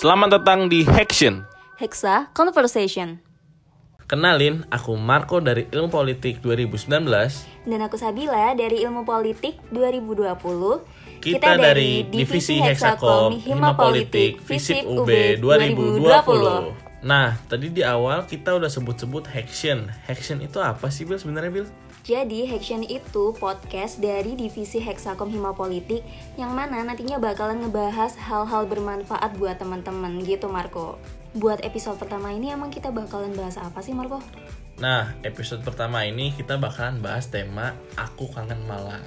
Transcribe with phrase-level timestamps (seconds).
[0.00, 1.44] Selamat datang di Haction.
[1.76, 3.20] Hexa Conversation.
[4.08, 7.04] Kenalin, aku Marco dari Ilmu Politik 2019.
[7.68, 11.20] Dan aku Sabila dari Ilmu Politik 2020.
[11.20, 17.04] Kita, dari Divisi Hexakom Hima Politik Visip UB 2020.
[17.04, 19.84] Nah, tadi di awal kita udah sebut-sebut Haction.
[20.08, 21.68] Haction itu apa sih, Bil, sebenarnya, Bil?
[22.00, 26.00] Jadi Haction itu podcast dari Divisi Hexakom Hima Politik
[26.40, 30.96] yang mana nantinya bakalan ngebahas hal-hal bermanfaat buat teman-teman gitu Marco.
[31.36, 34.24] Buat episode pertama ini emang kita bakalan bahas apa sih Marco?
[34.80, 39.04] Nah, episode pertama ini kita bakalan bahas tema Aku Kangen Malang.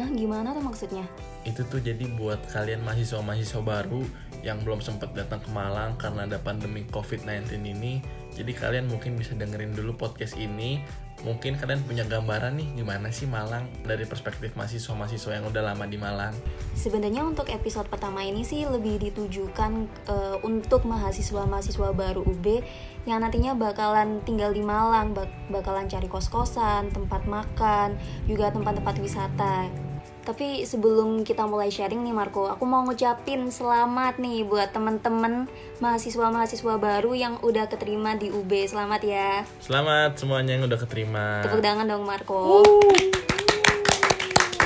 [0.00, 1.04] Nah gimana tuh maksudnya?
[1.44, 4.00] Itu tuh jadi buat kalian mahasiswa-mahasiswa baru
[4.40, 8.00] yang belum sempat datang ke Malang karena ada pandemi COVID-19 ini.
[8.32, 10.80] Jadi kalian mungkin bisa dengerin dulu podcast ini.
[11.20, 16.00] Mungkin kalian punya gambaran nih gimana sih Malang dari perspektif mahasiswa-mahasiswa yang udah lama di
[16.00, 16.32] Malang.
[16.72, 19.72] Sebenarnya untuk episode pertama ini sih lebih ditujukan
[20.08, 22.64] eh, untuk mahasiswa-mahasiswa baru UB
[23.04, 29.89] yang nantinya bakalan tinggal di Malang, bak- bakalan cari kos-kosan, tempat makan, juga tempat-tempat wisata.
[30.30, 35.50] Tapi sebelum kita mulai sharing nih Marco, aku mau ngucapin selamat nih buat temen-temen
[35.82, 38.46] mahasiswa-mahasiswa baru yang udah keterima di UB.
[38.62, 39.42] Selamat ya.
[39.58, 41.42] Selamat semuanya yang udah keterima.
[41.42, 42.62] Tepuk tangan dong Marco.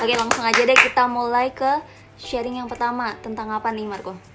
[0.04, 1.80] Oke langsung aja deh kita mulai ke
[2.20, 4.33] sharing yang pertama tentang apa nih Marco?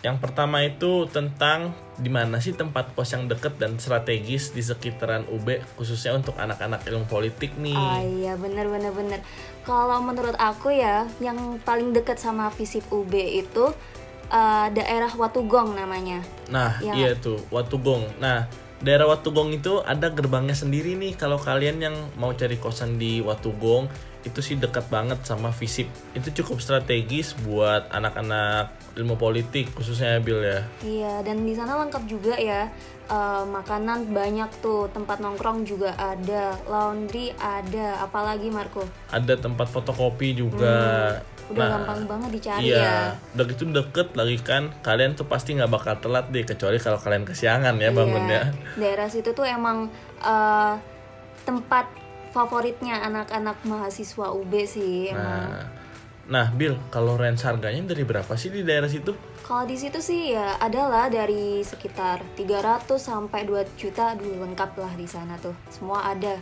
[0.00, 5.28] Yang pertama itu tentang di mana sih tempat kos yang deket dan strategis di sekitaran
[5.28, 7.76] UB khususnya untuk anak-anak ilmu politik nih.
[7.76, 9.20] Ah iya bener bener bener.
[9.68, 13.68] Kalau menurut aku ya yang paling deket sama Visip UB itu
[14.32, 16.24] eh, daerah Watugong namanya.
[16.48, 16.96] Nah, Ya.
[16.96, 18.08] iya tuh Watugong.
[18.16, 18.48] Nah,
[18.80, 21.12] daerah Watugong itu ada gerbangnya sendiri nih.
[21.12, 23.90] Kalau kalian yang mau cari kosan di Watugong,
[24.26, 25.88] itu sih dekat banget sama Visip.
[26.12, 30.60] Itu cukup strategis buat anak-anak ilmu politik khususnya Bil ya.
[30.84, 32.68] Iya dan di sana lengkap juga ya
[33.10, 40.38] Eh, makanan banyak tuh tempat nongkrong juga ada laundry ada apalagi Marco Ada tempat fotokopi
[40.38, 41.18] juga.
[41.50, 42.98] udah Nah, gampang banget dicari Iya, ya
[43.34, 44.70] udah gitu deket lagi kan.
[44.86, 48.54] Kalian tuh pasti nggak bakal telat deh kecuali kalau kalian kesiangan ya bangunnya.
[48.54, 49.90] Iya, daerah situ tuh emang
[50.22, 50.74] eh,
[51.42, 51.90] tempat
[52.30, 55.50] favoritnya anak-anak mahasiswa UB sih emang.
[55.50, 55.66] Nah,
[56.30, 59.14] nah Bill, kalau range harganya dari berapa sih di daerah situ?
[59.42, 64.92] Kalau di situ sih ya adalah dari sekitar 300 sampai 2 juta dulu lengkap lah
[64.94, 65.54] di sana tuh.
[65.66, 66.38] Semua ada.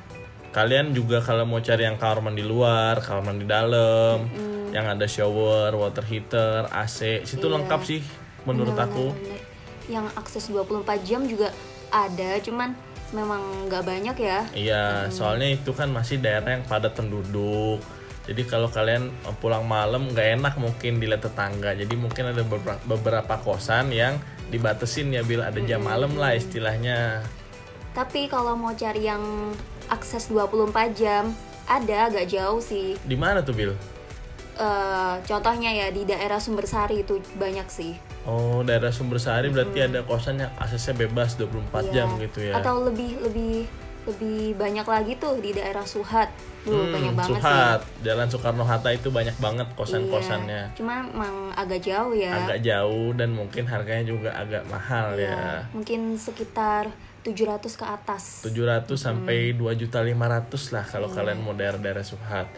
[0.52, 4.28] Kalian juga kalau mau cari yang kamar mandi luar, kamar mandi dalam,
[4.72, 7.60] yang ada shower, water heater, AC, situ Iya.
[7.60, 8.00] lengkap sih
[8.44, 9.06] menurut Bener, aku.
[9.12, 9.40] bener, bener.
[9.88, 11.48] Yang akses 24 jam juga
[11.88, 12.76] ada, cuman
[13.12, 14.40] memang nggak banyak ya.
[14.52, 17.80] Iya, soalnya itu kan masih daerah yang padat penduduk.
[18.28, 21.72] Jadi kalau kalian eh, pulang malam nggak enak mungkin dilihat tetangga.
[21.72, 22.44] Jadi mungkin ada
[22.84, 24.20] beberapa, kosan yang
[24.52, 27.24] dibatesin ya bila ada jam malam lah istilahnya.
[27.96, 29.52] Tapi kalau mau cari yang
[29.88, 31.32] akses 24 jam
[31.64, 33.00] ada agak jauh sih.
[33.00, 33.72] Di mana tuh Bil?
[34.58, 37.94] Eh, contohnya ya di daerah Sumbersari itu banyak sih.
[38.24, 41.92] Oh, daerah Sumbersari berarti ada kosan yang aksesnya bebas 24 Iya.
[41.94, 42.54] jam gitu ya.
[42.54, 43.64] Atau lebih lebih
[44.04, 46.32] lebih banyak lagi tuh di daerah Suhat.
[46.62, 49.76] Duh, Hmm, banyak banget Suhat, Jalan Soekarno Hatta itu banyak banget sih.
[49.76, 50.62] kosan-kosannya.
[50.66, 50.76] Iya.
[50.76, 52.32] Cuma emang agak jauh ya.
[52.42, 55.28] Agak jauh dan mungkin harganya juga agak mahal ya.
[55.28, 56.88] Iya, Mungkin sekitar
[57.22, 58.40] 700 ke atas.
[58.42, 62.48] 700 sampai 2.500 lah kalau kalian mau daerah-daerah Suhat.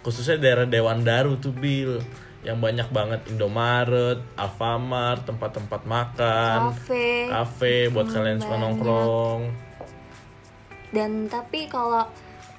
[0.00, 2.00] Khususnya daerah Dewan Daru tuh Bil
[2.46, 7.26] yang banyak banget Indomaret, Alfamart, tempat-tempat makan, Cafe.
[7.26, 9.40] kafe buat kalian suka nongkrong.
[10.94, 12.06] Dan tapi kalau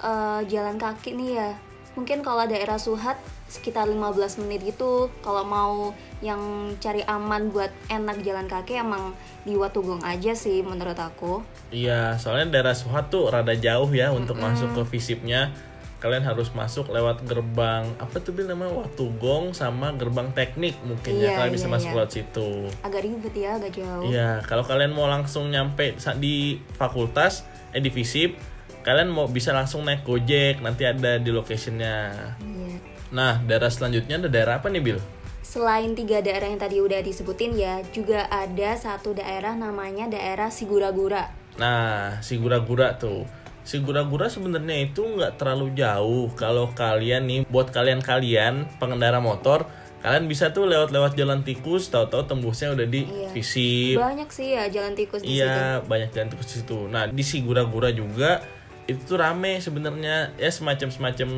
[0.04, 1.50] eh, jalan kaki nih ya,
[1.96, 3.18] mungkin kalau daerah Suhat
[3.50, 5.10] sekitar 15 menit gitu.
[5.26, 5.92] Kalau mau
[6.22, 11.42] yang cari aman buat enak jalan kaki emang di Watugong aja sih menurut aku.
[11.74, 15.50] Iya, soalnya daerah Suhat tuh rada jauh ya untuk masuk ke visipnya.
[16.00, 21.36] Kalian harus masuk lewat gerbang apa tuh bil namanya Watugong sama gerbang teknik mungkin ya
[21.36, 21.96] Iya, kalian bisa iya, masuk iya.
[22.00, 22.50] lewat situ.
[22.88, 24.04] Agak ribet ya, agak jauh.
[24.08, 27.44] Iya, kalau kalian mau langsung nyampe di fakultas
[27.76, 28.40] eh di visip,
[28.88, 31.96] kalian mau bisa langsung naik Gojek, nanti ada di locationnya.
[32.40, 32.76] Iya.
[33.12, 35.00] Nah, daerah selanjutnya ada daerah apa nih, Bil?
[35.44, 41.34] Selain tiga daerah yang tadi udah disebutin ya, juga ada satu daerah namanya daerah Sigura-gura.
[41.58, 43.26] Nah, si gura-gura tuh.
[43.70, 49.70] Si gura-gura sebenarnya itu nggak terlalu jauh kalau kalian nih buat kalian-kalian pengendara motor
[50.02, 53.30] kalian bisa tuh lewat-lewat jalan tikus tahu-tahu tembusnya udah di Iya.
[53.30, 55.46] visip Banyak sih ya jalan tikus di situ.
[55.46, 56.80] Iya, banyak jalan tikus di situ.
[56.90, 58.42] Nah, di si gura-gura juga
[58.90, 61.30] itu tuh rame sebenarnya ya semacam semacam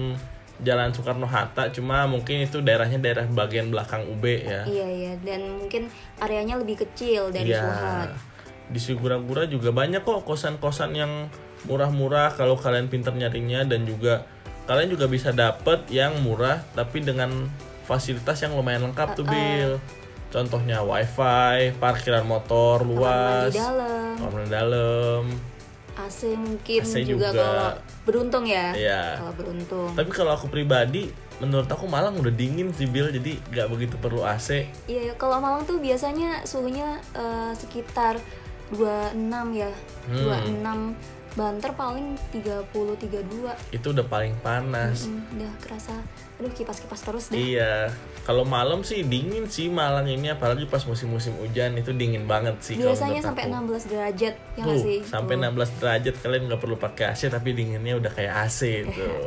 [0.61, 4.61] Jalan Soekarno Hatta cuma mungkin itu daerahnya daerah bagian belakang UB ya.
[4.63, 5.91] Iya iya dan mungkin
[6.21, 7.59] areanya lebih kecil dari Iya.
[7.59, 8.09] Suhat.
[8.71, 11.27] Di Sigura-gura juga banyak kok kosan-kosan yang
[11.65, 14.25] murah-murah kalau kalian pinter nyarinya dan juga
[14.65, 17.49] kalian juga bisa dapet yang murah tapi dengan
[17.85, 19.81] fasilitas yang lumayan lengkap tuh Bill.
[20.31, 25.23] Contohnya wifi, parkiran motor Kamar luas, mandi dalam, kamar dalam.
[25.91, 27.43] AC mungkin AC juga, juga.
[27.43, 27.69] kalau
[28.07, 28.71] beruntung ya.
[28.71, 29.19] Iya.
[29.19, 29.91] Kalau beruntung.
[29.91, 31.11] Tapi kalau aku pribadi,
[31.43, 34.71] menurut aku Malang udah dingin sih Bill, jadi nggak begitu perlu AC.
[34.87, 38.15] Iya, kalau Malang tuh biasanya suhunya eh, sekitar
[38.71, 39.19] 26
[39.51, 39.71] ya.
[40.07, 40.95] Hmm.
[40.95, 43.71] 26 Banter paling 30 32.
[43.71, 45.07] Itu udah paling panas.
[45.07, 45.95] Hmm, udah kerasa
[46.41, 47.37] aduh kipas-kipas terus deh.
[47.37, 47.93] Iya,
[48.25, 52.75] kalau malam sih dingin sih Malang ini apalagi pas musim-musim hujan itu dingin banget sih.
[52.81, 53.77] Biasanya sampai aku.
[53.77, 54.99] 16 derajat ya Tuh, sih?
[55.05, 55.53] sampai Tuh.
[55.53, 59.07] 16 derajat kalian nggak perlu pakai AC tapi dinginnya udah kayak AC itu.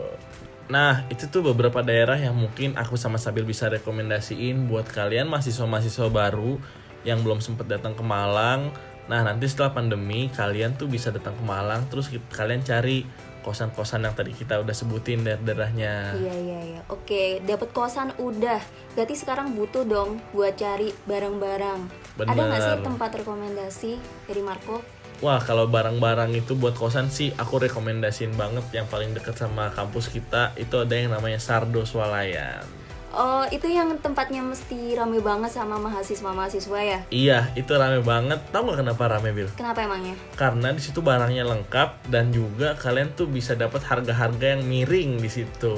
[0.65, 6.09] Nah, itu tuh beberapa daerah yang mungkin aku sama Sabil bisa rekomendasiin buat kalian mahasiswa-mahasiswa
[6.09, 6.57] baru
[7.05, 8.73] yang belum sempat datang ke Malang.
[9.05, 13.05] Nah, nanti setelah pandemi kalian tuh bisa datang ke Malang terus kalian cari
[13.45, 16.17] kosan-kosan yang tadi kita udah sebutin daerah-daerahnya.
[16.17, 16.81] Iya iya iya.
[16.89, 18.65] Oke, dapat kosan udah.
[18.97, 21.81] Berarti sekarang butuh dong buat cari barang-barang.
[22.25, 23.93] Ada nggak sih tempat rekomendasi
[24.25, 24.81] dari Marco?
[25.23, 30.11] Wah kalau barang-barang itu buat kosan sih aku rekomendasiin banget yang paling deket sama kampus
[30.11, 32.84] kita itu ada yang namanya Sardo Swalayan.
[33.15, 36.99] Oh, itu yang tempatnya mesti rame banget sama mahasiswa-mahasiswa ya?
[37.15, 38.43] Iya itu rame banget.
[38.51, 39.49] Tahu nggak kenapa rame Bil?
[39.55, 40.19] Kenapa emangnya?
[40.35, 45.31] Karena di situ barangnya lengkap dan juga kalian tuh bisa dapat harga-harga yang miring di
[45.31, 45.77] situ.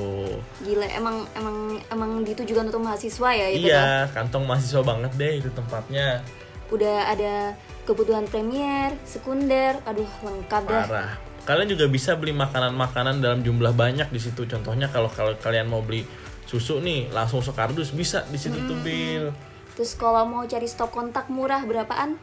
[0.65, 1.57] Gila, emang emang
[1.93, 6.25] emang ditujukan untuk mahasiswa ya itu iya kantong mahasiswa banget deh itu tempatnya
[6.67, 7.55] Udah ada
[7.87, 10.85] kebutuhan premier, sekunder, aduh lengkap dah.
[10.87, 11.11] parah.
[11.47, 14.51] Kalian juga bisa beli makanan-makanan dalam jumlah banyak di situ.
[14.51, 16.03] Contohnya kalau kalau kalian mau beli
[16.47, 19.35] susu nih langsung sekardus bisa di situ tuh Bil.
[19.77, 22.17] Terus kalau mau cari stok kontak murah berapaan?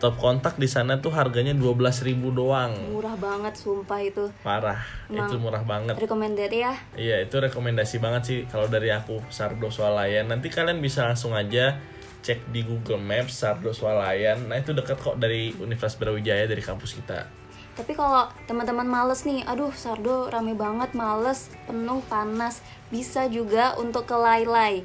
[0.00, 2.72] Top kontak di sana tuh harganya 12.000 doang.
[2.88, 4.32] Murah banget sumpah itu.
[4.40, 4.80] Parah,
[5.12, 6.00] Emang itu murah banget.
[6.00, 6.72] Recommended ya.
[6.96, 10.32] Iya, itu rekomendasi banget sih kalau dari aku Sardo Swalayan.
[10.32, 11.76] Nanti kalian bisa langsung aja
[12.24, 14.48] cek di Google Maps Sardo Swalayan.
[14.48, 17.39] Nah, itu dekat kok dari Universitas Brawijaya dari kampus kita.
[17.78, 24.04] Tapi kalau teman-teman males nih, aduh Sardo rame banget, males, penuh, panas, bisa juga untuk
[24.04, 24.84] ke Lailai.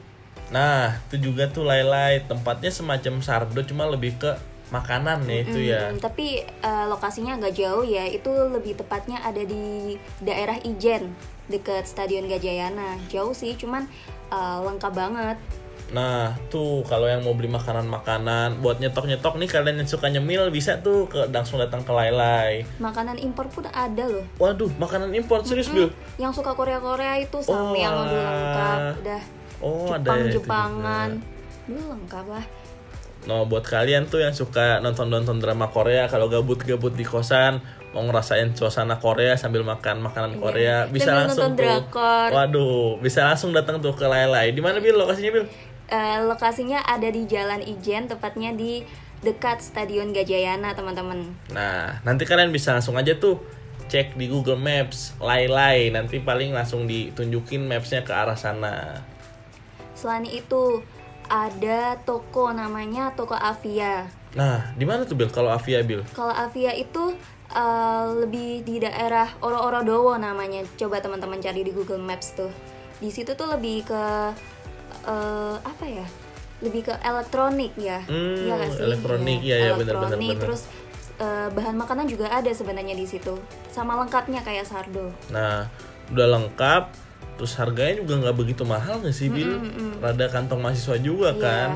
[0.53, 4.37] Nah, itu juga tuh Lailai, tempatnya semacam Sardo cuma lebih ke
[4.73, 5.81] makanan ya itu ya.
[5.89, 11.13] Hmm, tapi eh, lokasinya agak jauh ya, itu lebih tepatnya ada di daerah Ijen,
[11.49, 12.97] deket Stadion Gajayana.
[13.09, 13.89] Jauh sih, cuman
[14.29, 15.37] eh, lengkap banget.
[15.93, 20.81] Nah, tuh kalau yang mau beli makanan-makanan buat nyetok-nyetok nih kalian yang suka nyemil bisa
[20.81, 22.65] tuh ke langsung datang ke Lailai.
[22.81, 24.25] Makanan impor pun ada loh.
[24.41, 25.93] Waduh, makanan impor serius, Bil?
[26.17, 29.21] Yang suka Korea-Korea itu Oh, samyang udah lengkap, udah
[29.63, 31.07] Oh, ada ya juga.
[31.65, 32.45] Duh lengkap lah.
[33.25, 37.57] Nah, buat kalian tuh yang suka nonton-nonton drama Korea, kalau gabut-gabut di kosan,
[37.89, 41.57] mau ngerasain suasana Korea sambil makan makanan Korea, bisa Sambil langsung tuh.
[41.57, 42.29] drakor.
[42.29, 44.53] Waduh, bisa langsung datang tuh ke Lailai.
[44.53, 45.45] Di mana Bil lokasinya Bil?
[45.85, 48.81] Eh, lokasinya ada di Jalan Ijen, tepatnya di
[49.21, 51.29] dekat Stadion Gajayana, teman-teman.
[51.53, 53.41] Nah, nanti kalian bisa langsung aja tuh
[53.85, 55.93] cek di Google Maps Lailai.
[55.93, 59.05] Nanti paling langsung ditunjukin mapsnya ke arah sana.
[59.93, 60.81] Selain itu,
[61.29, 64.09] ada toko namanya Toko Avia.
[64.35, 66.03] Nah, di mana tuh Bil kalau Avia Bil?
[66.13, 67.13] Kalau Avia itu
[67.53, 70.65] eh, lebih di daerah Oro-Oro Dowo namanya.
[70.75, 72.51] Coba teman-teman cari di Google Maps tuh.
[72.99, 74.03] Di situ tuh lebih ke
[75.05, 76.07] eh, apa ya?
[76.59, 77.99] Lebih ke elektronik ya.
[78.05, 78.81] Hmm, Iya nggak sih?
[78.81, 80.43] elektronik, iya, iya, benar, benar, Elektronik, benar.
[80.47, 80.61] Terus
[81.15, 83.35] eh, bahan makanan juga ada sebenarnya di situ.
[83.69, 85.11] Sama lengkapnya kayak sardo.
[85.29, 85.67] Nah,
[86.11, 86.83] udah lengkap,
[87.35, 89.59] terus harganya juga nggak begitu mahal nggak sih, Bil?
[89.99, 91.39] Rada kantong mahasiswa juga Iya.
[91.39, 91.69] kan.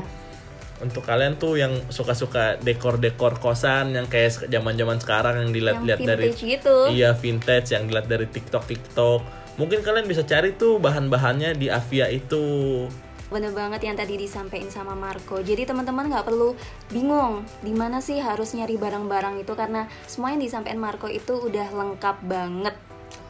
[0.80, 6.88] Untuk kalian tuh yang suka-suka dekor-dekor kosan yang kayak zaman-zaman sekarang yang dilihat-lihat dari gitu.
[6.88, 9.20] Iya, vintage yang dilihat dari TikTok TikTok.
[9.60, 12.88] Mungkin kalian bisa cari tuh bahan-bahannya di Avia itu.
[13.30, 15.38] Bener banget yang tadi disampaikan sama Marco.
[15.38, 16.58] Jadi teman-teman nggak perlu
[16.90, 21.70] bingung di mana sih harus nyari barang-barang itu karena semua yang disampaikan Marco itu udah
[21.70, 22.74] lengkap banget.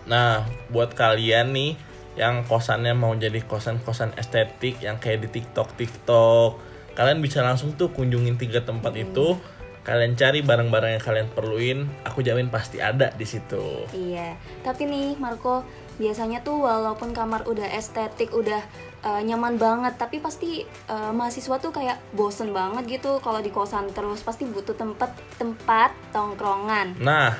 [0.08, 1.76] Nah, buat kalian nih
[2.16, 6.58] yang kosannya mau jadi kosan-kosan estetik yang kayak di TikTok TikTok,
[6.96, 9.36] kalian bisa langsung tuh kunjungin tiga tempat itu.
[9.80, 13.88] Kalian cari barang-barang yang kalian perluin, aku jamin pasti ada di situ.
[13.96, 14.36] Iya.
[14.60, 15.64] Tapi nih Marco
[15.98, 18.62] biasanya tuh walaupun kamar udah estetik, udah
[19.02, 23.90] uh, nyaman banget, tapi pasti uh, mahasiswa tuh kayak bosen banget gitu kalau di kosan
[23.90, 27.00] terus pasti butuh tempat tempat tongkrongan.
[27.00, 27.34] Nah,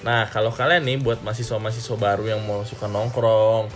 [0.00, 3.68] nah kalau kalian nih buat mahasiswa-mahasiswa baru yang mau suka nongkrong,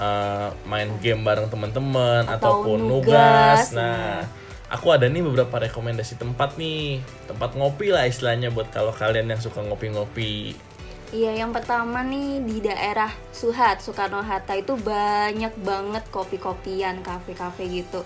[0.00, 3.72] uh, main game bareng teman-teman Atau ataupun nugas.
[3.72, 3.76] nugas.
[3.76, 4.24] Nah,
[4.70, 9.40] aku ada nih beberapa rekomendasi tempat nih, tempat ngopi lah istilahnya buat kalau kalian yang
[9.40, 10.54] suka ngopi-ngopi.
[11.14, 18.02] Iya, yang pertama nih di daerah Suhat, Soekarno Hatta itu banyak banget kopi-kopian, kafe-kafe gitu.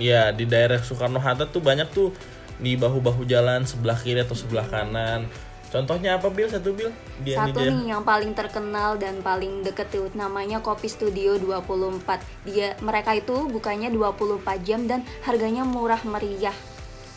[0.00, 2.08] Iya, di daerah Soekarno Hatta tuh banyak tuh
[2.56, 5.28] di bahu-bahu jalan sebelah kiri atau sebelah kanan.
[5.68, 6.48] Contohnya apa Bil?
[6.48, 6.88] Satu Bil?
[7.20, 7.68] Di Satu dia.
[7.68, 12.24] nih yang paling terkenal dan paling deket tuh namanya Kopi Studio 24.
[12.48, 16.56] Dia mereka itu bukanya 24 jam dan harganya murah meriah.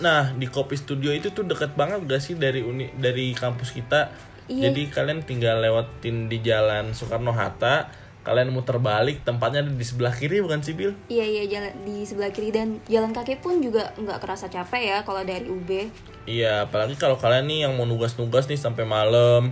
[0.04, 4.12] Nah, di Kopi Studio itu tuh deket banget gak sih dari uni dari kampus kita?
[4.52, 4.68] Iya.
[4.68, 7.88] Jadi kalian tinggal lewatin di jalan Soekarno Hatta,
[8.28, 10.92] kalian muter balik, tempatnya ada di sebelah kiri bukan sih Bil?
[11.08, 14.98] Iya iya jalan di sebelah kiri dan jalan kaki pun juga nggak kerasa capek ya
[15.08, 15.88] kalau dari UB.
[16.28, 19.50] Iya, apalagi kalau kalian nih yang mau nugas-nugas nih sampai malam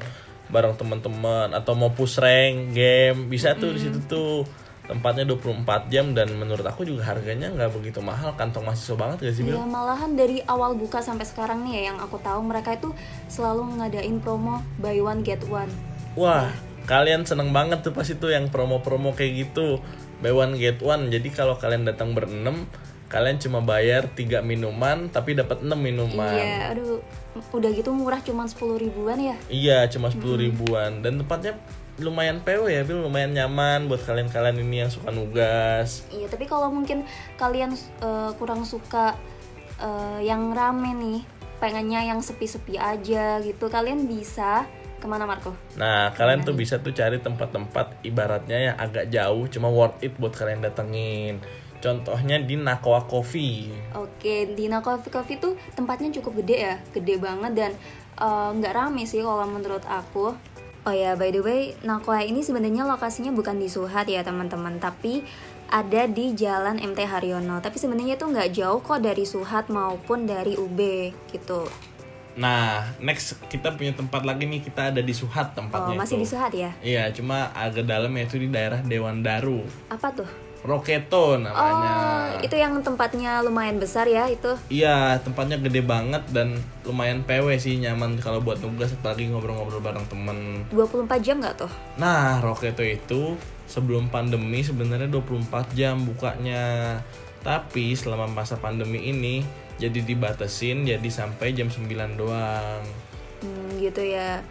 [0.50, 4.44] bareng teman-teman atau mau push rank game, bisa tuh di situ tuh.
[4.89, 9.36] Tempatnya 24 jam dan menurut aku juga harganya nggak begitu mahal, kantong mahasiswa banget gak
[9.38, 9.53] sih Bil?
[9.53, 12.89] Iya malahan dari awal buka sampai sekarang nih ya yang aku tahu mereka itu
[13.29, 15.69] selalu ngadain promo buy one get one.
[16.17, 16.50] Wah,
[16.89, 19.77] kalian seneng banget tuh pas itu yang promo-promo kayak gitu.
[20.25, 21.13] Buy one get one.
[21.13, 22.65] Jadi kalau kalian datang berenam,
[23.13, 26.34] kalian cuma bayar 3 minuman tapi dapat 6 minuman.
[26.34, 27.01] Iya, aduh
[27.53, 29.38] udah gitu murah cuma 10 ribuan ya.
[29.53, 31.62] Iya, cuma 10 ribuan dan tempatnya
[32.00, 36.08] lumayan PW ya, Bil, lumayan nyaman buat kalian-kalian ini yang suka nugas.
[36.10, 39.15] Iya, tapi kalau mungkin kalian eh, kurang suka
[39.79, 41.20] eh, yang rame nih,
[41.60, 44.68] pengennya yang sepi-sepi aja gitu, kalian bisa
[45.00, 45.56] ke mana Marco?
[45.79, 50.36] Nah, kalian tuh bisa tuh cari tempat-tempat ibaratnya yang agak jauh cuma worth it buat
[50.36, 51.39] kalian datengin.
[51.79, 53.72] Contohnya di Nakoa Coffee.
[53.96, 57.72] Oke, Dina Coffee Coffee tuh tempatnya cukup gede ya, gede banget dan
[58.20, 60.36] eh, nggak rame sih kalau menurut aku.
[60.88, 65.21] Oh ya, by the way, Nakoa ini sebenarnya lokasinya bukan di Suhat ya teman-teman, tapi
[65.69, 67.59] ada di Jalan MT Haryono.
[67.59, 70.79] Tapi sebenarnya tuh nggak jauh kok dari Suhat maupun dari UB
[71.29, 71.67] gitu.
[72.39, 76.24] Nah, next kita punya tempat lagi nih, kita ada di Suhat Oh, tempatnya masih itu.
[76.24, 76.71] di Suhat ya?
[76.79, 79.67] Iya, cuma agak dalam yaitu di daerah Dewan Daru.
[79.91, 80.29] Apa tuh?
[80.63, 81.95] Roketo namanya.
[81.95, 84.55] Oh, itu yang tempatnya lumayan besar ya itu.
[84.72, 90.05] Iya, tempatnya gede banget dan lumayan PW sih, nyaman kalau buat nugas apalagi ngobrol-ngobrol bareng
[90.08, 90.63] temen.
[90.74, 91.72] 24 jam nggak tuh?
[92.00, 93.36] Nah, Roketo itu
[93.69, 96.98] sebelum pandemi sebenarnya 24 jam bukanya.
[97.39, 99.46] Tapi selama masa pandemi ini
[99.79, 102.84] jadi dibatasin jadi sampai jam 9 doang.
[103.39, 104.43] Hmm, gitu ya.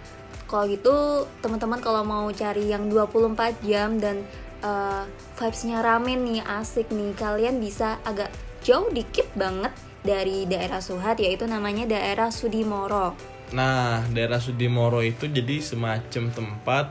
[0.48, 4.24] Kalau gitu teman-teman kalau mau cari yang 24 jam dan
[4.62, 5.04] uh,
[5.36, 8.30] vibes-nya rame nih, asik nih, kalian bisa agak
[8.62, 9.70] jauh dikit banget
[10.02, 13.14] dari daerah Suhat yaitu namanya daerah Sudimoro.
[13.50, 16.86] Nah, daerah Sudimoro itu jadi semacam tempat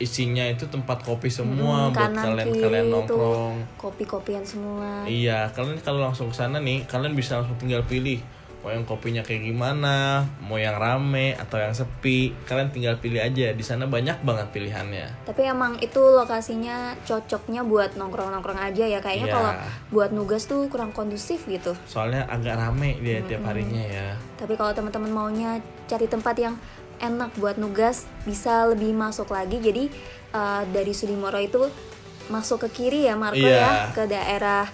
[0.00, 3.54] isinya itu tempat kopi semua Hmm, buat kalian kiri kalian nongkrong.
[3.78, 5.06] kopi-kopian semua.
[5.06, 8.18] Iya, kalian kalau langsung ke sana nih, kalian bisa langsung tinggal pilih
[8.62, 12.30] mau yang kopinya kayak gimana, mau yang rame atau yang sepi.
[12.46, 13.50] Kalian tinggal pilih aja.
[13.50, 15.26] Di sana banyak banget pilihannya.
[15.26, 19.02] Tapi emang itu lokasinya cocoknya buat nongkrong-nongkrong aja ya.
[19.02, 19.34] Kayaknya Iya.
[19.34, 19.52] kalau
[19.90, 21.74] buat nugas tuh kurang kondusif gitu.
[21.90, 24.14] Soalnya agak rame dia tiap harinya ya.
[24.38, 25.58] Tapi kalau teman-teman maunya
[25.90, 26.54] cari tempat yang
[27.02, 29.58] enak buat nugas, bisa lebih masuk lagi.
[29.58, 29.90] Jadi
[30.32, 31.66] eh, dari Sudimoro itu
[32.30, 33.58] masuk ke kiri ya Marco Iya.
[33.58, 34.70] ya, ke daerah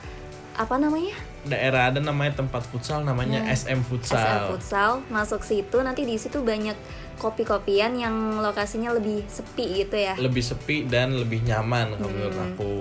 [0.55, 1.17] apa namanya?
[1.45, 4.19] Daerah ada namanya tempat futsal namanya Nah, SM Futsal.
[4.19, 4.91] SM Futsal.
[5.09, 6.75] Masuk situ nanti di situ banyak
[7.17, 10.15] kopi-kopian yang lokasinya lebih sepi gitu ya.
[10.15, 12.49] Lebih sepi dan lebih nyaman kalau menurut Hmm.
[12.49, 12.75] aku.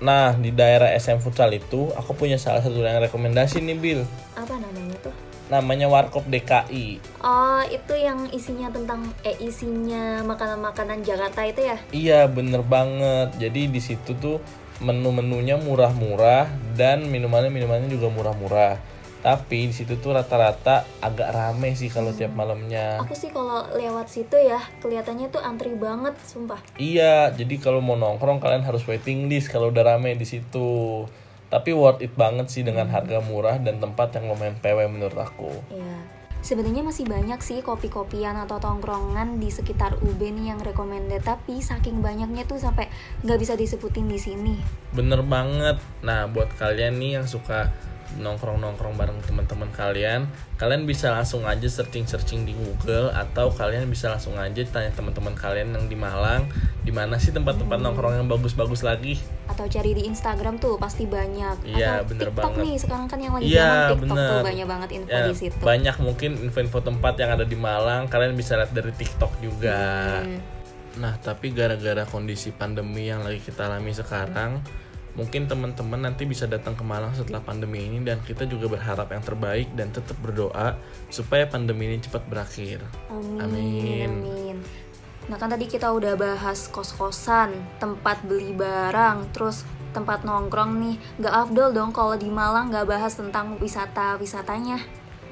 [0.00, 4.00] Nah, di daerah SM Futsal itu aku punya salah satu yang rekomendasi nih, Bill.
[4.32, 5.12] Apa namanya tuh?
[5.50, 7.02] Namanya Warkop DKI.
[7.20, 11.76] Oh, itu yang isinya tentang eh isinya makanan-makanan Jakarta itu ya?
[11.90, 13.34] Iya bener banget.
[13.36, 14.38] Jadi di situ tuh
[14.80, 18.80] menu-menunya murah-murah dan minumannya-minumannya juga murah-murah.
[19.20, 22.96] Tapi di situ tuh rata-rata agak rame sih kalau tiap malamnya.
[23.04, 26.56] Aku sih kalau lewat situ ya, kelihatannya tuh antri banget, sumpah.
[26.80, 31.04] Iya, jadi kalau mau nongkrong kalian harus waiting list kalau udah rame di situ.
[31.52, 35.52] Tapi worth it banget sih dengan harga murah dan tempat yang lumayan PW menurut aku.
[35.68, 36.19] Iya.
[36.40, 42.00] Sebenarnya masih banyak sih kopi-kopian atau tongkrongan di sekitar UB nih yang recommended, tapi saking
[42.00, 42.88] banyaknya tuh sampai
[43.20, 44.56] nggak bisa disebutin di sini.
[44.96, 45.76] Bener banget.
[46.00, 47.68] Nah, buat kalian nih yang suka
[48.18, 50.26] nongkrong-nongkrong bareng teman-teman kalian,
[50.58, 55.70] kalian bisa langsung aja searching-searching di Google atau kalian bisa langsung aja tanya teman-teman kalian
[55.78, 56.50] yang di Malang,
[56.82, 59.20] di mana sih tempat-tempat nongkrong yang bagus-bagus lagi?
[59.46, 61.62] Atau cari di Instagram tuh pasti banyak.
[61.62, 62.64] Iya, bener TikTok banget.
[62.66, 64.42] nih, sekarang kan yang lagi zaman TikTok tuh bener.
[64.42, 65.62] banyak banget info Ya, di situ.
[65.62, 69.80] banyak mungkin info-info tempat yang ada di Malang, kalian bisa lihat dari TikTok juga.
[70.26, 70.40] Hmm.
[70.98, 74.58] Nah, tapi gara-gara kondisi pandemi yang lagi kita alami sekarang,
[75.20, 79.20] mungkin teman-teman nanti bisa datang ke Malang setelah pandemi ini dan kita juga berharap yang
[79.20, 80.80] terbaik dan tetap berdoa
[81.12, 82.80] supaya pandemi ini cepat berakhir.
[83.12, 83.36] Amin.
[83.44, 84.10] Amin.
[84.24, 84.56] Amin.
[85.28, 90.96] Nah kan tadi kita udah bahas kos-kosan, tempat beli barang, terus tempat nongkrong nih.
[91.20, 94.80] Gak afdol dong kalau di Malang gak bahas tentang wisata-wisatanya.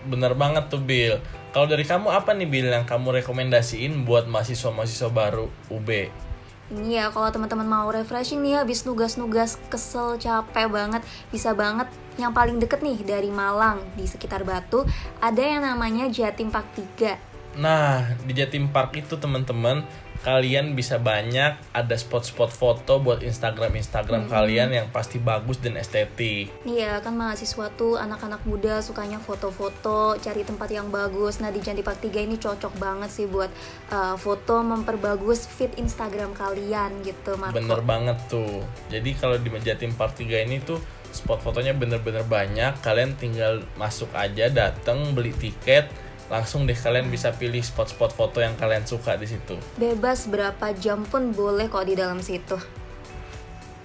[0.05, 1.17] Bener banget tuh Bill.
[1.57, 5.89] Kalau dari kamu apa nih Bill yang kamu rekomendasiin buat mahasiswa-mahasiswa baru UB?
[6.69, 11.01] Ini ya kalau teman-teman mau refreshing nih habis nugas-nugas kesel capek banget
[11.33, 11.89] bisa banget.
[12.21, 14.85] Yang paling deket nih dari Malang di sekitar Batu
[15.23, 16.67] ada yang namanya Jatim Park
[16.99, 19.83] 3 Nah, di Jatim Park itu teman-teman,
[20.27, 26.51] kalian bisa banyak ada spot-spot foto buat Instagram-Instagram kalian yang pasti bagus dan estetik.
[26.67, 31.39] Iya kan mahasiswa tuh anak-anak muda sukanya foto-foto, cari tempat yang bagus.
[31.39, 33.51] Nah di Jatim Park 3 ini cocok banget sih buat
[33.95, 37.55] uh, foto memperbagus feed Instagram kalian gitu Marco.
[37.55, 38.67] Bener banget tuh.
[38.91, 40.83] Jadi kalau di Jatim Park 3 ini tuh
[41.15, 42.81] spot fotonya bener-bener banyak.
[42.85, 45.89] Kalian tinggal masuk aja, dateng, beli tiket,
[46.29, 49.57] langsung deh kalian bisa pilih spot-spot foto yang kalian suka di situ.
[49.81, 52.61] Bebas berapa jam pun boleh kok di dalam situ.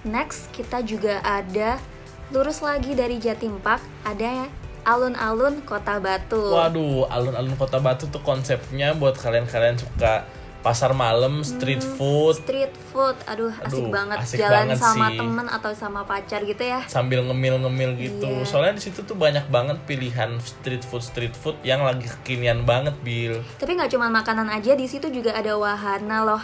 [0.04, 1.80] Next, kita juga ada
[2.28, 4.48] lurus lagi dari Jatim Park, ada
[4.84, 6.52] alun-alun Kota Batu.
[6.52, 10.28] Waduh, alun-alun Kota Batu tuh konsepnya buat kalian-kalian suka
[10.64, 15.18] pasar malam, street food, Street food, aduh asik Aduh, banget asik jalan banget sama sih.
[15.20, 16.80] temen atau sama pacar gitu ya.
[16.88, 18.24] sambil ngemil-ngemil gitu.
[18.24, 18.48] Iya.
[18.48, 22.96] Soalnya di situ tuh banyak banget pilihan street food street food yang lagi kekinian banget,
[23.04, 23.44] Bill.
[23.60, 26.42] Tapi nggak cuma makanan aja, di situ juga ada wahana loh.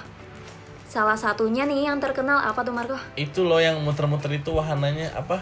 [0.85, 2.99] Salah satunya nih yang terkenal apa tuh Marco?
[3.15, 5.41] Itu loh yang muter-muter itu wahananya apa?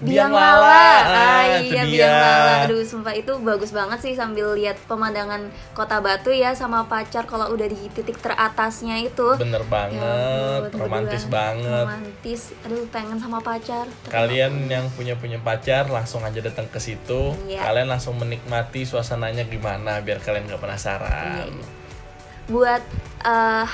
[0.00, 0.88] Biang lala.
[1.04, 2.52] Ah, itu iya biang lala.
[2.64, 7.52] Aduh, sumpah itu bagus banget sih sambil lihat pemandangan kota Batu ya sama pacar kalau
[7.52, 9.36] udah di titik teratasnya itu.
[9.36, 11.36] Bener banget, Ya romantis berdua.
[11.36, 11.84] banget.
[11.84, 12.40] Romantis.
[12.64, 13.84] Aduh, pengen sama pacar.
[13.84, 17.36] Tapi Kalian yang punya punya pacar langsung aja datang ke situ.
[17.44, 17.60] Iya.
[17.60, 21.44] Kalian langsung menikmati suasananya gimana biar kalian nggak penasaran.
[21.44, 21.66] Iya, iya.
[22.48, 22.82] Buat
[23.20, 23.68] eh,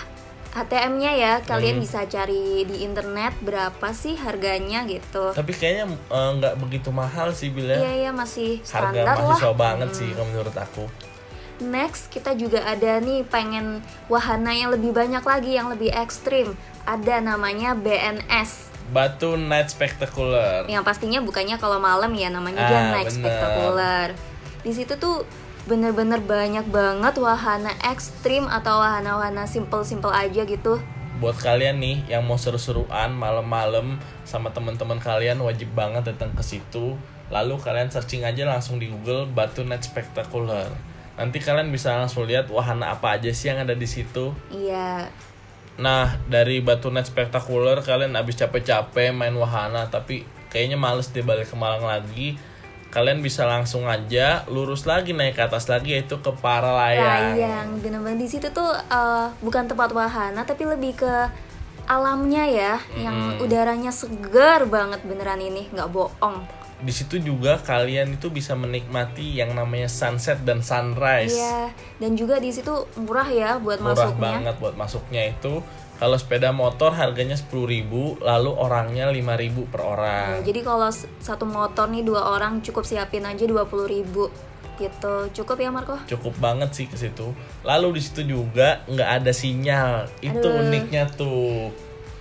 [0.57, 1.85] HTM-nya ya, kalian Hmm.
[1.85, 5.31] bisa cari di internet berapa sih harganya gitu.
[5.31, 9.53] Tapi kayaknya eh, nggak begitu mahal sih bila Iya, iya masih harga standar lah.
[9.53, 10.89] banget sih kalau menurut aku.
[11.59, 16.53] Next, kita juga ada nih pengen wahana yang lebih banyak lagi, yang lebih ekstrim.
[16.85, 18.69] Ada namanya BNS.
[18.87, 20.65] Batu Night Spectacular.
[20.67, 23.19] Yang pastinya bukannya kalau malam ya, namanya Ah, night bener.
[23.19, 24.07] spectacular.
[24.63, 25.25] Di situ tuh
[25.67, 30.79] bener-bener banyak banget wahana ekstrim atau wahana-wahana simple-simple aja gitu.
[31.19, 36.95] Buat kalian nih yang mau seru-seruan malam-malam sama teman-teman kalian wajib banget datang ke situ.
[37.29, 40.71] Lalu kalian searching aja langsung di Google Batu Night Spectacular.
[41.19, 44.31] Nanti kalian bisa langsung lihat wahana apa aja sih yang ada di situ.
[44.53, 45.11] Iya,
[45.77, 51.53] Nah, dari Batu Night Spectacular kalian abis capek-capek main wahana tapi kayaknya males deh balik
[51.53, 52.41] ke Malang lagi.
[52.97, 57.37] Kalian bisa langsung aja lurus lagi naik ke atas lagi yaitu ke Paralayang.
[57.37, 61.13] Layang, bener-bener di situ tuh eh, bukan tempat wahana tapi lebih ke
[61.85, 66.43] alamnya ya, yang udaranya segar banget beneran ini, nggak bohong.
[66.77, 71.33] Di situ juga kalian itu bisa menikmati yang namanya sunset dan sunrise.
[71.33, 74.21] Iya, dan juga di situ murah ya buat Murah masuknya.
[74.21, 75.65] banget buat masuknya itu.
[75.97, 80.29] Kalau sepeda motor harganya 10.000, lalu orangnya 5.000 per orang.
[80.37, 80.93] Nah, jadi kalau
[81.25, 84.29] satu motor nih dua orang cukup siapin aja 20.000 ribu
[84.77, 85.15] gitu.
[85.33, 85.97] Cukup ya Marco?
[86.05, 87.33] cukup banget sih ke situ.
[87.65, 90.05] Lalu di situ juga nggak ada sinyal.
[90.21, 90.61] Itu Aduh.
[90.69, 91.73] uniknya tuh.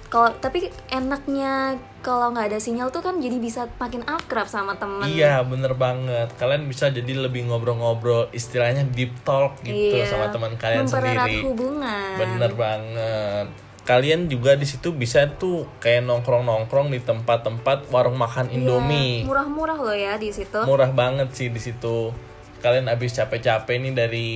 [0.05, 5.09] Kalau tapi enaknya kalau nggak ada sinyal tuh kan jadi bisa makin akrab sama temen.
[5.09, 6.29] Iya, bener banget.
[6.37, 11.41] Kalian bisa jadi lebih ngobrol-ngobrol, istilahnya deep talk gitu Iya, sama teman kalian sendiri.
[11.41, 12.15] hubungan.
[12.21, 13.47] Bener banget.
[13.85, 19.25] Kalian juga di situ bisa tuh kayak nongkrong-nongkrong di tempat-tempat warung makan Iya, Indomie.
[19.25, 20.57] Murah-murah loh ya di situ.
[20.65, 22.09] Murah banget sih di situ.
[22.61, 24.27] Kalian abis capek-capek nih dari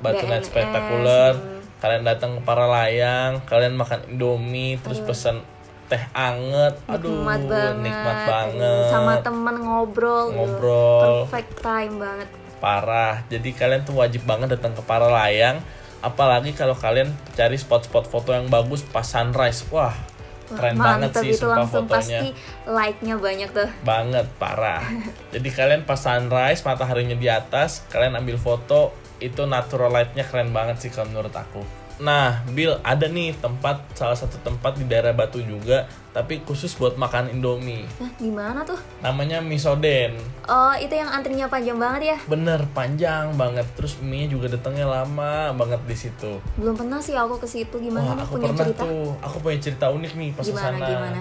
[0.00, 1.53] Batu Night Spectacular.
[1.84, 5.44] Kalian datang ke Paralayang, kalian makan Indomie, terus pesen
[5.84, 6.80] teh anget.
[6.88, 7.74] Aduh, nikmat banget.
[7.84, 8.88] nikmat banget.
[8.88, 10.32] Sama temen ngobrol.
[10.32, 11.28] Ngobrol.
[11.28, 12.28] Perfect time banget.
[12.56, 13.20] Parah.
[13.28, 15.60] Jadi kalian tuh wajib banget datang ke Paralayang.
[16.00, 19.68] Apalagi kalau kalian cari spot-spot foto yang bagus pas sunrise.
[19.68, 22.00] Wah, Wah, keren banget mantep sih itu langsung fotonya.
[22.00, 22.28] pasti
[22.64, 23.68] like-nya banyak tuh.
[23.80, 24.84] banget parah
[25.32, 28.92] jadi kalian pas sunrise mataharinya di atas kalian ambil foto
[29.24, 34.18] itu natural lightnya keren banget sih kalau menurut aku Nah, Bill, ada nih tempat salah
[34.18, 37.86] satu tempat di daerah Batu juga, tapi khusus buat makan Indomie.
[38.02, 38.74] Nah, di mana tuh?
[38.98, 40.18] Namanya Misoden.
[40.42, 42.18] Oh, itu yang antrinya panjang banget ya?
[42.26, 43.62] Bener, panjang banget.
[43.78, 46.42] Terus mie juga datangnya lama banget di situ.
[46.58, 47.78] Belum pernah sih aku ke situ.
[47.78, 48.82] Gimana Wah, nih aku punya pernah cerita?
[48.82, 49.06] tuh.
[49.22, 50.88] Aku punya cerita unik nih pas Gimana, ke sana.
[50.90, 51.20] gimana?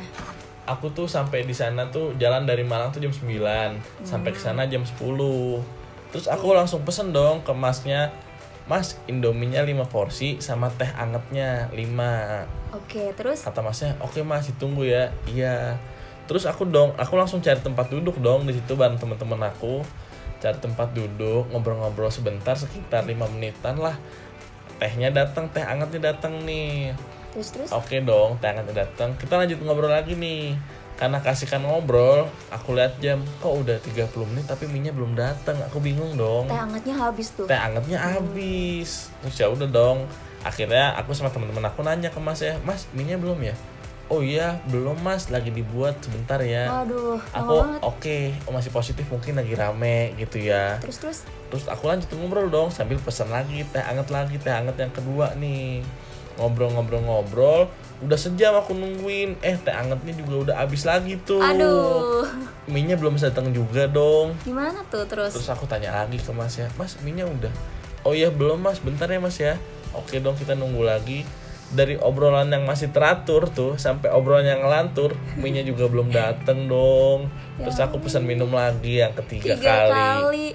[0.66, 4.48] Aku tuh sampai di sana tuh jalan dari Malang tuh jam 9, sampai ke Hmm.
[4.50, 5.62] sana jam 10.
[6.14, 8.14] Terus aku langsung pesen dong ke masnya,
[8.70, 13.44] Mas, Indominya 5 porsi sama teh angetnya 5 Oke, terus?
[13.44, 15.12] kata masnya oke mas ditunggu ya.
[15.30, 15.78] Iya.
[16.26, 19.84] Terus aku dong aku langsung cari tempat duduk dong di situ bareng teman-teman aku.
[20.40, 24.00] Cari tempat duduk ngobrol-ngobrol sebentar sekitar lima menitan lah.
[24.82, 26.96] Tehnya datang teh angetnya datang nih.
[27.34, 27.70] Terus terus?
[27.74, 30.54] oke dong teh angetnya datang kita lanjut ngobrol lagi nih
[31.04, 35.84] karena kasihkan ngobrol aku lihat jam kok udah 30 menit tapi minyak belum datang aku
[35.84, 36.48] bingung dong.
[36.48, 37.44] Teh hangatnya habis tuh.
[37.44, 39.12] teh angetnya habis.
[39.20, 40.08] Terus ya udah dong.
[40.48, 43.52] Akhirnya aku sama teman-teman aku nanya ke mas ya mas minyak belum ya?
[44.08, 45.28] Oh iya belum mas.
[45.28, 46.72] Lagi dibuat sebentar ya.
[46.72, 50.80] Lama aku oke oh, masih positif mungkin lagi rame gitu ya.
[50.80, 51.20] Terus terus?
[51.52, 55.36] terus aku lanjut ngobrol dong sambil pesan lagi teh anget lagi teh anget yang kedua
[55.36, 55.84] nih
[56.38, 57.70] ngobrol-ngobrol-ngobrol
[58.04, 62.28] udah sejam aku nungguin eh teh angetnya juga udah habis lagi tuh Aduh.
[62.68, 65.32] minyak belum datang juga dong Gimana tuh terus?
[65.32, 67.54] Terus aku tanya lagi ke mas ya, mas minyak udah?
[68.04, 69.56] Oh iya belum mas, bentar ya mas ya.
[69.96, 71.24] Oke dong kita nunggu lagi.
[71.74, 77.32] Dari obrolan yang masih teratur tuh sampai obrolan yang ngelantur, minyak juga belum dateng dong.
[77.64, 79.96] Terus aku pesan minum lagi yang ketiga Tiga kali.
[79.96, 80.48] kali.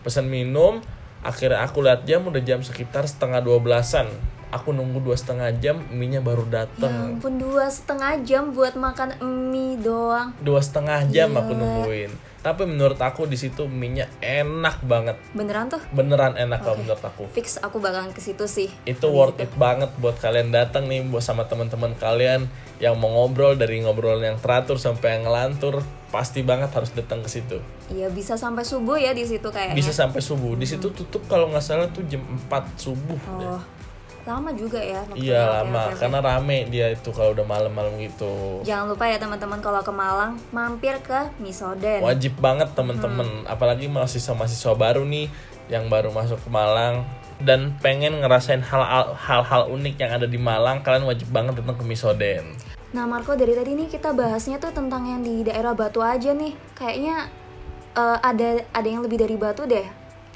[0.00, 0.80] Pesan minum,
[1.20, 4.08] akhirnya aku lihat jam udah jam sekitar setengah dua belasan.
[4.48, 7.18] Aku nunggu dua setengah jam, minyak baru Ya dateng.
[7.18, 9.18] ampun dua setengah jam buat makan
[9.50, 10.30] mie doang.
[10.38, 11.58] Dua setengah jam aku Gila.
[11.58, 12.12] nungguin.
[12.38, 15.18] Tapi menurut aku di situ minyak enak banget.
[15.32, 15.82] Beneran tuh?
[15.90, 17.26] Beneran enak kalau menurut aku.
[17.28, 18.70] Fix aku bakalan ke situ sih.
[18.84, 22.46] itu worth it banget buat kalian datang nih buat sama teman-teman kalian
[22.78, 27.26] yang mau ngobrol dari ngobrol yang teratur sampai yang ngelantur pasti banget harus datang ke
[27.26, 29.74] situ Iya bisa sampai subuh ya di situ kayaknya.
[29.74, 32.46] bisa sampai subuh di situ tutup kalau nggak salah tuh jam 4
[32.78, 33.58] subuh Oh,
[34.26, 35.00] lama juga ya.
[35.14, 36.02] iya lama oke.
[36.02, 40.34] karena rame dia itu kalau udah malam-malam gitu Jangan lupa ya teman-teman kalau ke Malang
[40.50, 42.02] mampir ke Misoden.
[42.02, 45.30] wajib banget temen-temen apalagi mahasiswa-mahasiswa baru nih
[45.70, 47.06] yang baru masuk ke Malang
[47.38, 51.84] dan pengen ngerasain hal- hal-hal unik yang ada di Malang kalian wajib banget datang ke
[51.86, 52.44] Misoden
[52.94, 56.56] Nah Marco dari tadi nih kita bahasnya tuh tentang yang di daerah Batu aja nih.
[56.72, 57.28] Kayaknya
[57.92, 59.84] eh, ada ada yang lebih dari Batu deh.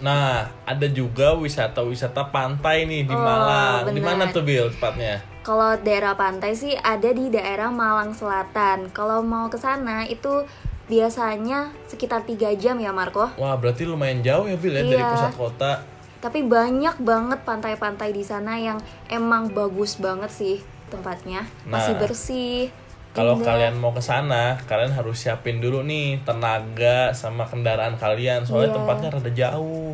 [0.00, 3.92] Nah, ada juga wisata-wisata pantai nih di Oh, Malang.
[3.92, 5.20] Di mana tuh Bill tepatnya?
[5.40, 8.92] Kalau daerah pantai sih ada di daerah Malang Selatan.
[8.92, 10.44] Kalau mau ke sana itu
[10.90, 13.30] biasanya sekitar 3 jam ya Marco.
[13.38, 15.12] Wah, berarti lumayan jauh ya Bill ya dari Iya.
[15.14, 15.72] pusat kota.
[16.20, 18.76] Tapi banyak banget pantai-pantai di sana yang
[19.08, 20.56] emang bagus banget sih
[20.92, 21.48] tempatnya.
[21.64, 22.68] Masih Nah, bersih.
[23.10, 23.46] Kalau indah.
[23.48, 28.76] kalian mau ke sana, kalian harus siapin dulu nih tenaga sama kendaraan kalian soalnya Iya.
[28.78, 29.92] tempatnya rada jauh.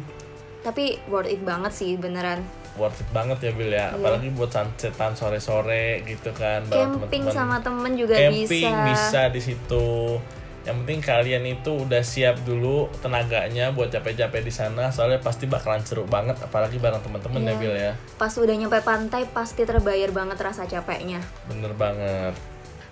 [0.61, 2.45] Tapi worth it banget sih beneran.
[2.77, 7.33] Worth it banget ya Bill ya, apalagi buat sunsetan sore-sore gitu kan Camping teman-teman.
[7.33, 8.85] sama temen juga camping bisa.
[8.85, 10.21] bisa di situ.
[10.63, 15.81] Yang penting kalian itu udah siap dulu tenaganya buat capek-capek di sana, soalnya pasti bakalan
[15.81, 17.57] seru banget, apalagi bareng teman-teman ya Iya.
[17.57, 17.93] Bill ya.
[18.19, 21.23] Pas udah nyampe pantai pasti terbayar banget rasa capeknya.
[21.47, 22.35] Bener banget.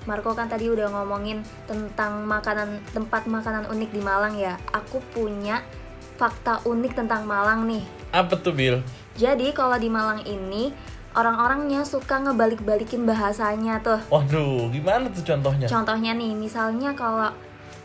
[0.05, 4.61] Marco kan tadi udah ngomongin tentang makanan tempat makanan unik di Malang ya.
[4.73, 5.65] Aku punya
[6.21, 7.85] fakta unik tentang Malang nih.
[8.13, 8.85] Apa tuh Bill?
[9.17, 10.71] Jadi kalau di Malang ini
[11.15, 14.01] orang-orangnya suka ngebalik-balikin bahasanya tuh.
[14.11, 15.67] Waduh, gimana tuh contohnya?
[15.71, 17.31] Contohnya nih, misalnya kalau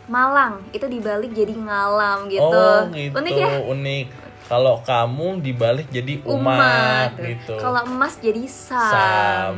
[0.10, 2.50] Malang itu dibalik jadi ngalam gitu.
[2.50, 3.50] Oh gitu, Unik ya?
[3.62, 4.08] unik.
[4.50, 7.54] Kalau kamu dibalik jadi umat, gitu.
[7.62, 8.90] Kalau emas jadi sam.
[8.90, 9.56] Sam.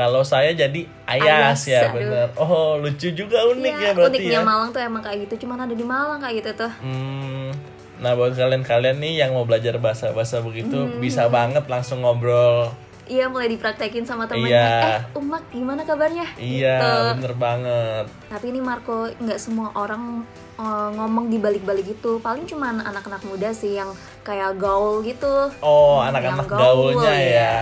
[0.00, 1.92] Kalau saya jadi ayas, Ayas, ya aduh.
[1.94, 2.26] bener.
[2.34, 4.40] Oh lucu juga unik Iya, ya berarti uniknya ya.
[4.42, 5.44] Malang tuh emang kayak gitu.
[5.44, 6.72] Cuman ada di Malang kayak gitu tuh.
[6.80, 7.52] Hmm,
[7.98, 10.96] nah buat kalian-kalian nih yang mau belajar bahasa-bahasa begitu Hmm.
[10.98, 12.72] bisa banget langsung ngobrol.
[13.04, 14.48] Iya mulai dipraktekin sama temennya.
[14.48, 14.70] Iya.
[15.04, 16.30] Eh, Umak gimana kabarnya?
[16.34, 16.94] Iya, Gitu.
[17.18, 18.04] bener banget.
[18.30, 20.24] Tapi ini Marco nggak semua orang
[20.56, 22.20] eh, ngomong di balik-balik gitu.
[22.20, 25.48] Paling cuman anak-anak muda sih yang kayak gaul gitu.
[25.58, 27.28] Oh, Hmm, anak-anak gaul, gaulnya ya.
[27.34, 27.60] ya.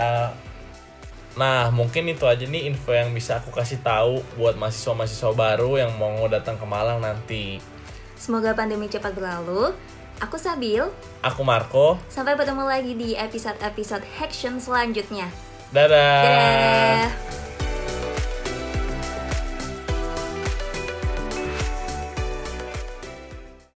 [1.38, 5.94] Nah, mungkin itu aja nih info yang bisa aku kasih tahu buat mahasiswa-mahasiswa baru yang
[5.94, 7.62] mau datang ke Malang nanti.
[8.18, 9.70] Semoga pandemi cepat berlalu.
[10.18, 10.82] Aku Sabil.
[11.22, 11.94] Aku Marco.
[12.10, 15.30] Sampai bertemu lagi di episode-episode Action selanjutnya.
[15.70, 16.22] Dadah.
[16.26, 17.47] Dadah.